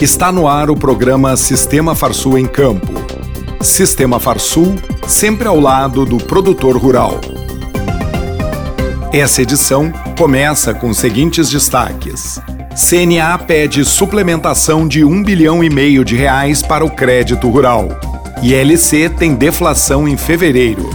[0.00, 2.86] Está no ar o programa Sistema Farsul em Campo.
[3.60, 4.76] Sistema Farsul,
[5.08, 7.20] sempre ao lado do produtor rural.
[9.12, 12.40] Essa edição começa com os seguintes destaques.
[12.76, 17.88] CNA pede suplementação de um bilhão e meio de reais para o crédito rural.
[18.40, 20.88] ILC tem deflação em fevereiro.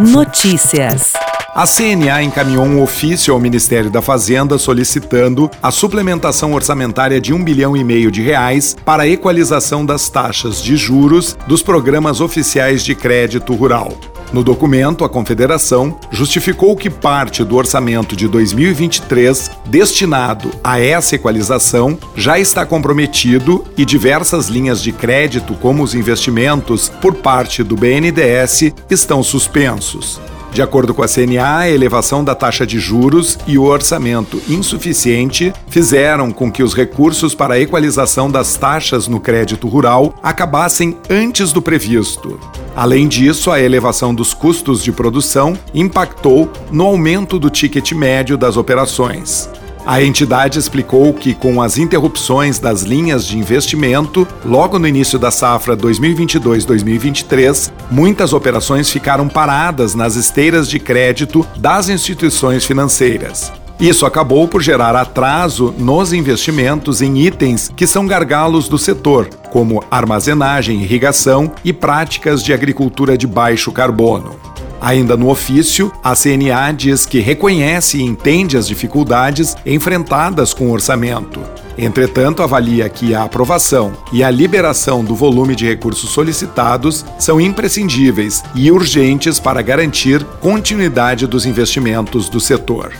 [0.00, 1.12] Notícias.
[1.54, 7.44] A CNA encaminhou um ofício ao Ministério da Fazenda solicitando a suplementação orçamentária de um
[7.44, 12.84] bilhão e meio de reais para a equalização das taxas de juros dos programas oficiais
[12.84, 13.92] de crédito rural.
[14.32, 21.96] No documento, a Confederação justificou que parte do orçamento de 2023 destinado a essa equalização
[22.16, 28.74] já está comprometido e diversas linhas de crédito, como os investimentos por parte do BNDES,
[28.90, 30.20] estão suspensos.
[30.54, 35.52] De acordo com a CNA, a elevação da taxa de juros e o orçamento insuficiente
[35.66, 41.52] fizeram com que os recursos para a equalização das taxas no crédito rural acabassem antes
[41.52, 42.38] do previsto.
[42.76, 48.56] Além disso, a elevação dos custos de produção impactou no aumento do ticket médio das
[48.56, 49.50] operações.
[49.86, 55.30] A entidade explicou que, com as interrupções das linhas de investimento, logo no início da
[55.30, 63.52] safra 2022-2023, muitas operações ficaram paradas nas esteiras de crédito das instituições financeiras.
[63.78, 69.84] Isso acabou por gerar atraso nos investimentos em itens que são gargalos do setor, como
[69.90, 74.36] armazenagem, irrigação e práticas de agricultura de baixo carbono.
[74.84, 80.72] Ainda no ofício, a CNA diz que reconhece e entende as dificuldades enfrentadas com o
[80.72, 81.40] orçamento.
[81.78, 88.44] Entretanto, avalia que a aprovação e a liberação do volume de recursos solicitados são imprescindíveis
[88.54, 92.92] e urgentes para garantir continuidade dos investimentos do setor.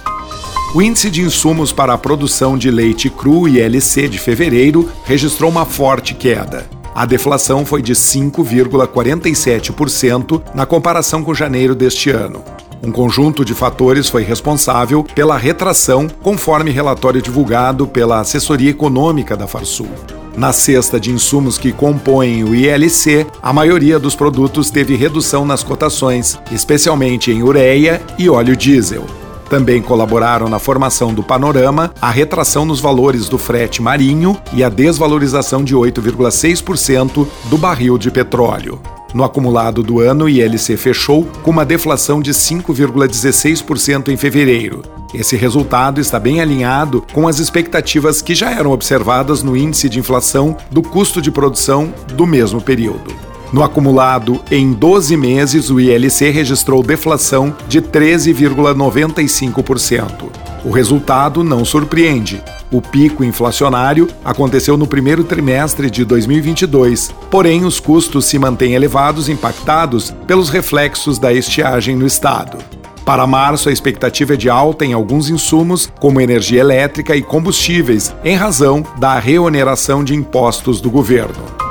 [0.74, 5.50] O índice de insumos para a produção de leite cru e LC de fevereiro registrou
[5.50, 6.73] uma forte queda.
[6.94, 12.44] A deflação foi de 5,47% na comparação com janeiro deste ano.
[12.82, 19.48] Um conjunto de fatores foi responsável pela retração, conforme relatório divulgado pela assessoria econômica da
[19.48, 19.90] Farsul.
[20.36, 25.64] Na cesta de insumos que compõem o ILC, a maioria dos produtos teve redução nas
[25.64, 29.23] cotações, especialmente em ureia e óleo diesel.
[29.48, 34.68] Também colaboraram na formação do panorama a retração nos valores do frete marinho e a
[34.68, 38.80] desvalorização de 8,6% do barril de petróleo.
[39.14, 44.82] No acumulado do ano, o ILC fechou com uma deflação de 5,16% em fevereiro.
[45.14, 50.00] Esse resultado está bem alinhado com as expectativas que já eram observadas no índice de
[50.00, 53.14] inflação do custo de produção do mesmo período.
[53.54, 60.28] No acumulado em 12 meses, o ILC registrou deflação de 13,95%.
[60.64, 62.42] O resultado não surpreende.
[62.68, 69.28] O pico inflacionário aconteceu no primeiro trimestre de 2022, porém os custos se mantêm elevados,
[69.28, 72.58] impactados pelos reflexos da estiagem no estado.
[73.04, 78.12] Para março, a expectativa é de alta em alguns insumos, como energia elétrica e combustíveis,
[78.24, 81.62] em razão da reoneração de impostos do governo.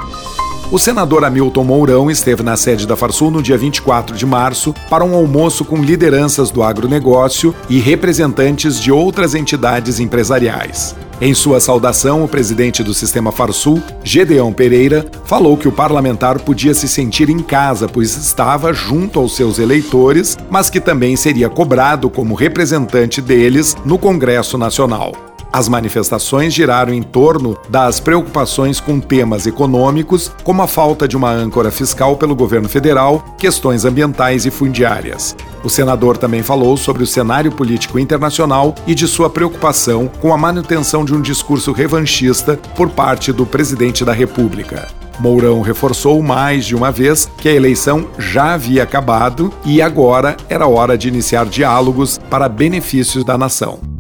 [0.74, 5.06] O senador Hamilton Mourão esteve na sede da Farsul no dia 24 de março para
[5.06, 10.96] um almoço com lideranças do agronegócio e representantes de outras entidades empresariais.
[11.22, 16.74] Em sua saudação, o presidente do Sistema Farsul, Gedeão Pereira, falou que o parlamentar podia
[16.74, 22.10] se sentir em casa, pois estava junto aos seus eleitores, mas que também seria cobrado
[22.10, 25.33] como representante deles no Congresso Nacional.
[25.54, 31.30] As manifestações giraram em torno das preocupações com temas econômicos, como a falta de uma
[31.30, 35.36] âncora fiscal pelo governo federal, questões ambientais e fundiárias.
[35.64, 40.38] O senador também falou sobre o cenário político internacional e de sua preocupação com a
[40.40, 44.88] manutenção de um discurso revanchista por parte do presidente da República.
[45.20, 50.66] Mourão reforçou mais de uma vez que a eleição já havia acabado e agora era
[50.66, 53.93] hora de iniciar diálogos para benefícios da nação.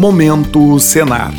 [0.00, 1.30] Momento Senar.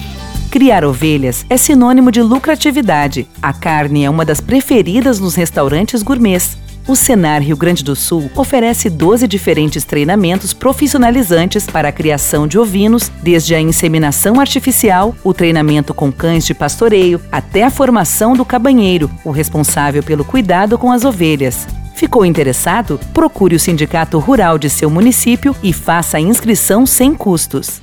[0.52, 3.28] Criar ovelhas é sinônimo de lucratividade.
[3.42, 6.56] A carne é uma das preferidas nos restaurantes gourmets.
[6.88, 12.60] O Senar Rio Grande do Sul oferece 12 diferentes treinamentos profissionalizantes para a criação de
[12.60, 18.46] ovinos, desde a inseminação artificial, o treinamento com cães de pastoreio, até a formação do
[18.46, 21.68] cabanheiro, o responsável pelo cuidado com as ovelhas.
[21.96, 23.00] Ficou interessado?
[23.12, 27.82] Procure o Sindicato Rural de seu município e faça a inscrição sem custos.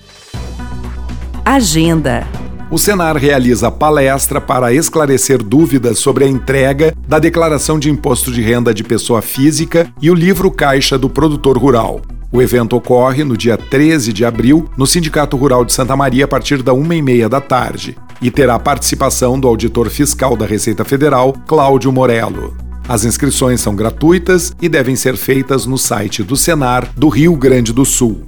[1.50, 2.26] Agenda.
[2.70, 8.42] O Senar realiza palestra para esclarecer dúvidas sobre a entrega da Declaração de Imposto de
[8.42, 12.02] Renda de Pessoa Física e o livro Caixa do Produtor Rural.
[12.30, 16.28] O evento ocorre no dia 13 de abril no Sindicato Rural de Santa Maria a
[16.28, 17.96] partir da uma e meia da tarde.
[18.20, 22.54] e terá participação do auditor fiscal da Receita Federal, Cláudio Morello.
[22.86, 27.72] As inscrições são gratuitas e devem ser feitas no site do Senar do Rio Grande
[27.72, 28.27] do Sul.